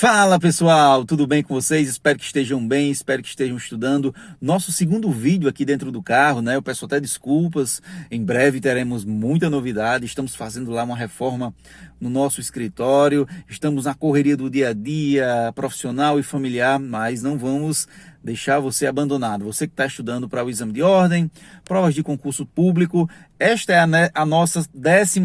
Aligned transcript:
Fala 0.00 0.38
pessoal, 0.38 1.04
tudo 1.04 1.26
bem 1.26 1.42
com 1.42 1.52
vocês? 1.52 1.88
Espero 1.88 2.20
que 2.20 2.24
estejam 2.24 2.64
bem, 2.64 2.88
espero 2.88 3.20
que 3.20 3.28
estejam 3.28 3.56
estudando. 3.56 4.14
Nosso 4.40 4.70
segundo 4.70 5.10
vídeo 5.10 5.48
aqui 5.48 5.64
dentro 5.64 5.90
do 5.90 6.00
carro, 6.00 6.40
né? 6.40 6.54
Eu 6.54 6.62
peço 6.62 6.84
até 6.84 7.00
desculpas, 7.00 7.82
em 8.08 8.24
breve 8.24 8.60
teremos 8.60 9.04
muita 9.04 9.50
novidade. 9.50 10.06
Estamos 10.06 10.36
fazendo 10.36 10.70
lá 10.70 10.84
uma 10.84 10.96
reforma 10.96 11.52
no 12.00 12.08
nosso 12.08 12.40
escritório, 12.40 13.26
estamos 13.48 13.86
na 13.86 13.94
correria 13.94 14.36
do 14.36 14.48
dia 14.48 14.68
a 14.68 14.72
dia, 14.72 15.52
profissional 15.52 16.16
e 16.20 16.22
familiar, 16.22 16.78
mas 16.78 17.20
não 17.20 17.36
vamos 17.36 17.88
deixar 18.22 18.60
você 18.60 18.86
abandonado. 18.86 19.44
Você 19.44 19.66
que 19.66 19.72
está 19.72 19.86
estudando 19.86 20.28
para 20.28 20.44
o 20.44 20.50
exame 20.50 20.72
de 20.72 20.82
ordem, 20.82 21.30
provas 21.64 21.94
de 21.94 22.02
concurso 22.02 22.44
público, 22.44 23.08
esta 23.38 23.72
é 23.72 23.78
a, 23.78 23.86
a 24.14 24.26
nossa 24.26 24.64
12 24.74 25.20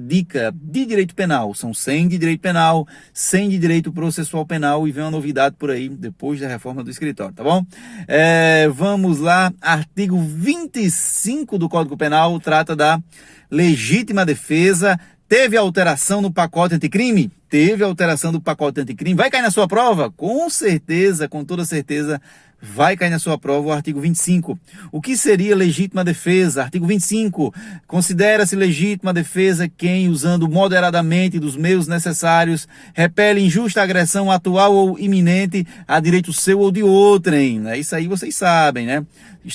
dica 0.00 0.54
de 0.54 0.86
direito 0.86 1.14
penal. 1.14 1.54
São 1.54 1.74
100 1.74 2.08
de 2.08 2.18
direito 2.18 2.40
penal, 2.40 2.86
100 3.12 3.50
de 3.50 3.58
direito 3.58 3.92
processual 3.92 4.46
penal 4.46 4.88
e 4.88 4.92
vem 4.92 5.04
uma 5.04 5.10
novidade 5.10 5.56
por 5.58 5.70
aí 5.70 5.88
depois 5.88 6.40
da 6.40 6.48
reforma 6.48 6.82
do 6.82 6.90
escritório, 6.90 7.34
tá 7.34 7.44
bom? 7.44 7.64
É, 8.08 8.68
vamos 8.68 9.18
lá, 9.18 9.52
artigo 9.60 10.18
25 10.20 11.58
do 11.58 11.68
Código 11.68 11.96
Penal 11.96 12.38
trata 12.40 12.74
da 12.74 13.00
legítima 13.50 14.24
defesa. 14.24 14.98
Teve 15.32 15.56
alteração 15.56 16.20
no 16.20 16.30
pacote 16.30 16.74
anticrime? 16.74 17.30
Teve 17.48 17.82
alteração 17.82 18.30
do 18.30 18.38
pacote 18.38 18.82
anticrime. 18.82 19.16
Vai 19.16 19.30
cair 19.30 19.40
na 19.40 19.50
sua 19.50 19.66
prova? 19.66 20.10
Com 20.10 20.50
certeza, 20.50 21.26
com 21.26 21.42
toda 21.42 21.64
certeza, 21.64 22.20
vai 22.60 22.98
cair 22.98 23.08
na 23.08 23.18
sua 23.18 23.38
prova 23.38 23.68
o 23.68 23.72
artigo 23.72 23.98
25. 23.98 24.58
O 24.92 25.00
que 25.00 25.16
seria 25.16 25.56
legítima 25.56 26.04
defesa? 26.04 26.62
Artigo 26.62 26.86
25. 26.86 27.50
Considera-se 27.86 28.54
legítima 28.54 29.10
defesa 29.10 29.70
quem, 29.74 30.10
usando 30.10 30.46
moderadamente 30.46 31.38
dos 31.38 31.56
meios 31.56 31.86
necessários, 31.86 32.68
repele 32.92 33.40
injusta 33.40 33.82
agressão 33.82 34.30
atual 34.30 34.74
ou 34.74 34.98
iminente 34.98 35.66
a 35.88 35.98
direito 35.98 36.30
seu 36.34 36.60
ou 36.60 36.70
de 36.70 36.82
outrem. 36.82 37.70
É 37.70 37.78
isso 37.78 37.96
aí 37.96 38.06
vocês 38.06 38.36
sabem, 38.36 38.84
né? 38.84 39.02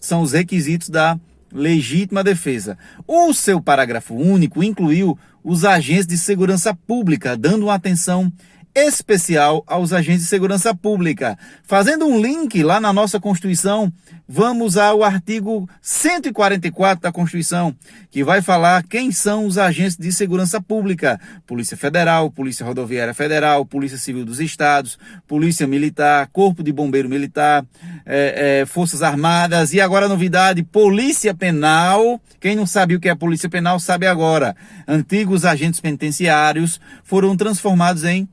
São 0.00 0.22
os 0.22 0.30
requisitos 0.34 0.88
da 0.88 1.18
legítima 1.52 2.24
defesa. 2.24 2.76
O 3.06 3.32
seu 3.32 3.60
parágrafo 3.60 4.14
único 4.14 4.62
incluiu 4.62 5.18
os 5.42 5.64
agentes 5.64 6.06
de 6.06 6.16
segurança 6.16 6.74
pública, 6.74 7.36
dando 7.36 7.66
uma 7.66 7.74
atenção 7.74 8.32
especial 8.74 9.62
aos 9.66 9.92
agentes 9.92 10.22
de 10.22 10.28
segurança 10.28 10.74
pública. 10.74 11.38
Fazendo 11.62 12.06
um 12.06 12.20
link 12.20 12.62
lá 12.62 12.80
na 12.80 12.92
nossa 12.92 13.20
Constituição, 13.20 13.92
vamos 14.28 14.76
ao 14.76 15.04
artigo 15.04 15.68
144 15.80 17.02
da 17.02 17.12
Constituição, 17.12 17.74
que 18.10 18.24
vai 18.24 18.42
falar 18.42 18.82
quem 18.82 19.12
são 19.12 19.46
os 19.46 19.58
agentes 19.58 19.96
de 19.96 20.10
segurança 20.12 20.60
pública: 20.60 21.20
Polícia 21.46 21.76
Federal, 21.76 22.30
Polícia 22.30 22.66
Rodoviária 22.66 23.14
Federal, 23.14 23.64
Polícia 23.64 23.98
Civil 23.98 24.24
dos 24.24 24.40
Estados, 24.40 24.98
Polícia 25.26 25.66
Militar, 25.66 26.28
Corpo 26.32 26.62
de 26.62 26.72
Bombeiro 26.72 27.08
Militar, 27.08 27.64
é, 28.04 28.60
é, 28.62 28.66
Forças 28.66 29.02
Armadas 29.02 29.72
e 29.72 29.80
agora 29.80 30.06
a 30.06 30.08
novidade: 30.08 30.62
Polícia 30.64 31.32
Penal. 31.32 32.20
Quem 32.40 32.56
não 32.56 32.66
sabe 32.66 32.94
o 32.94 33.00
que 33.00 33.08
é 33.08 33.14
Polícia 33.14 33.48
Penal 33.48 33.78
sabe 33.78 34.06
agora. 34.06 34.54
Antigos 34.86 35.44
agentes 35.44 35.80
penitenciários 35.80 36.80
foram 37.02 37.36
transformados 37.36 38.04
em 38.04 38.28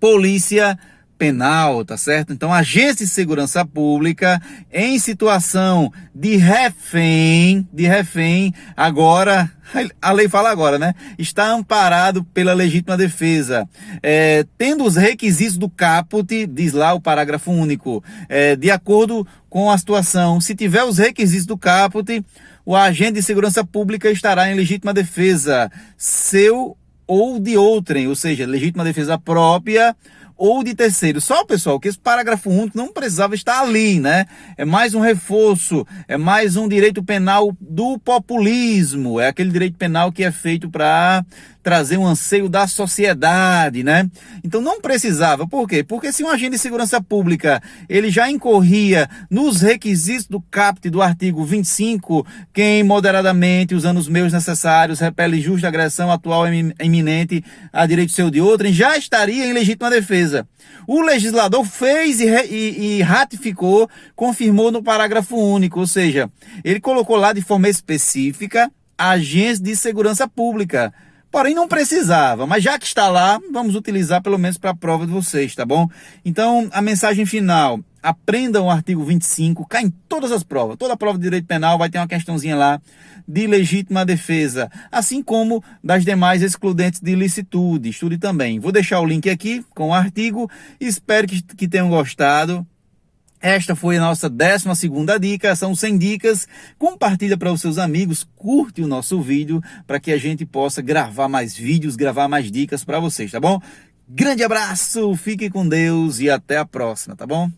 polícia 0.00 0.76
penal, 1.20 1.84
tá 1.84 1.98
certo? 1.98 2.32
Então, 2.32 2.50
agentes 2.50 2.96
de 2.96 3.06
segurança 3.06 3.62
pública 3.62 4.40
em 4.72 4.98
situação 4.98 5.92
de 6.14 6.36
refém, 6.36 7.68
de 7.70 7.86
refém, 7.86 8.54
agora, 8.74 9.52
a 10.00 10.12
lei 10.12 10.30
fala 10.30 10.48
agora, 10.48 10.78
né? 10.78 10.94
Está 11.18 11.50
amparado 11.50 12.24
pela 12.24 12.54
legítima 12.54 12.96
defesa. 12.96 13.68
É, 14.02 14.46
tendo 14.56 14.82
os 14.82 14.96
requisitos 14.96 15.58
do 15.58 15.68
caput, 15.68 16.46
diz 16.46 16.72
lá 16.72 16.94
o 16.94 17.00
parágrafo 17.00 17.50
único, 17.52 18.02
é, 18.26 18.56
de 18.56 18.70
acordo 18.70 19.26
com 19.50 19.70
a 19.70 19.76
situação, 19.76 20.40
se 20.40 20.54
tiver 20.54 20.84
os 20.84 20.96
requisitos 20.96 21.44
do 21.44 21.58
caput, 21.58 22.24
o 22.64 22.74
agente 22.74 23.14
de 23.14 23.22
segurança 23.22 23.62
pública 23.62 24.10
estará 24.10 24.50
em 24.50 24.54
legítima 24.54 24.94
defesa, 24.94 25.70
seu 25.98 26.78
ou 27.10 27.40
de 27.40 27.56
outrem, 27.56 28.06
ou 28.06 28.14
seja, 28.14 28.46
legítima 28.46 28.84
defesa 28.84 29.18
própria 29.18 29.96
ou 30.36 30.62
de 30.62 30.76
terceiro. 30.76 31.20
Só, 31.20 31.44
pessoal, 31.44 31.80
que 31.80 31.88
esse 31.88 31.98
parágrafo 31.98 32.48
único 32.48 32.78
não 32.78 32.92
precisava 32.92 33.34
estar 33.34 33.60
ali, 33.60 33.98
né? 33.98 34.26
É 34.56 34.64
mais 34.64 34.94
um 34.94 35.00
reforço, 35.00 35.84
é 36.06 36.16
mais 36.16 36.56
um 36.56 36.68
direito 36.68 37.02
penal 37.02 37.52
do 37.60 37.98
populismo. 37.98 39.18
É 39.18 39.26
aquele 39.26 39.50
direito 39.50 39.76
penal 39.76 40.12
que 40.12 40.22
é 40.22 40.30
feito 40.30 40.70
para 40.70 41.24
trazer 41.62 41.96
um 41.98 42.06
anseio 42.06 42.48
da 42.48 42.66
sociedade, 42.66 43.82
né? 43.82 44.08
Então 44.42 44.60
não 44.60 44.80
precisava. 44.80 45.46
Por 45.46 45.68
quê? 45.68 45.82
Porque 45.82 46.12
se 46.12 46.24
um 46.24 46.28
agente 46.28 46.52
de 46.52 46.58
segurança 46.58 47.00
pública 47.00 47.62
ele 47.88 48.10
já 48.10 48.30
incorria 48.30 49.08
nos 49.30 49.60
requisitos 49.60 50.26
do 50.26 50.40
caput 50.40 50.88
do 50.88 51.02
artigo 51.02 51.44
25, 51.44 52.26
quem 52.52 52.82
moderadamente, 52.82 53.74
usando 53.74 53.98
os 53.98 54.08
meios 54.08 54.32
necessários, 54.32 55.00
repele 55.00 55.40
justa 55.40 55.68
agressão 55.68 56.10
atual 56.10 56.46
iminente 56.46 57.44
a 57.72 57.86
direito 57.86 58.12
seu 58.12 58.30
de 58.30 58.40
outrem, 58.40 58.72
já 58.72 58.96
estaria 58.96 59.46
em 59.46 59.52
legítima 59.52 59.90
defesa. 59.90 60.46
O 60.86 61.00
legislador 61.00 61.64
fez 61.64 62.20
e, 62.20 62.26
e, 62.26 62.98
e 62.98 63.02
ratificou, 63.02 63.88
confirmou 64.16 64.72
no 64.72 64.82
parágrafo 64.82 65.36
único, 65.36 65.80
ou 65.80 65.86
seja, 65.86 66.30
ele 66.64 66.80
colocou 66.80 67.16
lá 67.16 67.32
de 67.32 67.42
forma 67.42 67.68
específica 67.68 68.70
agentes 68.96 69.60
de 69.60 69.74
segurança 69.74 70.28
pública 70.28 70.92
Porém, 71.30 71.54
não 71.54 71.68
precisava, 71.68 72.46
mas 72.46 72.62
já 72.62 72.78
que 72.78 72.86
está 72.86 73.08
lá, 73.08 73.40
vamos 73.52 73.76
utilizar 73.76 74.20
pelo 74.20 74.38
menos 74.38 74.58
para 74.58 74.70
a 74.70 74.76
prova 74.76 75.06
de 75.06 75.12
vocês, 75.12 75.54
tá 75.54 75.64
bom? 75.64 75.88
Então, 76.24 76.68
a 76.72 76.82
mensagem 76.82 77.24
final: 77.24 77.78
aprendam 78.02 78.66
o 78.66 78.70
artigo 78.70 79.04
25, 79.04 79.66
cai 79.66 79.84
em 79.84 79.90
todas 80.08 80.32
as 80.32 80.42
provas. 80.42 80.76
Toda 80.76 80.96
prova 80.96 81.18
de 81.18 81.24
direito 81.24 81.46
penal 81.46 81.78
vai 81.78 81.88
ter 81.88 81.98
uma 81.98 82.08
questãozinha 82.08 82.56
lá 82.56 82.80
de 83.28 83.46
legítima 83.46 84.04
defesa, 84.04 84.70
assim 84.90 85.22
como 85.22 85.62
das 85.84 86.04
demais 86.04 86.42
excludentes 86.42 87.00
de 87.00 87.12
ilicitude. 87.12 87.90
Estude 87.90 88.18
também. 88.18 88.58
Vou 88.58 88.72
deixar 88.72 89.00
o 89.00 89.06
link 89.06 89.30
aqui 89.30 89.64
com 89.74 89.90
o 89.90 89.94
artigo. 89.94 90.50
Espero 90.80 91.28
que, 91.28 91.40
que 91.42 91.68
tenham 91.68 91.88
gostado. 91.88 92.66
Esta 93.40 93.74
foi 93.74 93.96
a 93.96 94.00
nossa 94.00 94.28
12 94.28 94.68
dica, 95.18 95.56
são 95.56 95.74
100 95.74 95.98
dicas. 95.98 96.46
Compartilha 96.78 97.38
para 97.38 97.50
os 97.50 97.60
seus 97.60 97.78
amigos, 97.78 98.28
curte 98.36 98.82
o 98.82 98.86
nosso 98.86 99.20
vídeo 99.22 99.62
para 99.86 99.98
que 99.98 100.12
a 100.12 100.18
gente 100.18 100.44
possa 100.44 100.82
gravar 100.82 101.28
mais 101.28 101.56
vídeos, 101.56 101.96
gravar 101.96 102.28
mais 102.28 102.50
dicas 102.50 102.84
para 102.84 103.00
vocês, 103.00 103.30
tá 103.30 103.40
bom? 103.40 103.60
Grande 104.06 104.42
abraço, 104.42 105.14
fique 105.16 105.48
com 105.48 105.66
Deus 105.66 106.20
e 106.20 106.28
até 106.28 106.58
a 106.58 106.66
próxima, 106.66 107.16
tá 107.16 107.26
bom? 107.26 107.50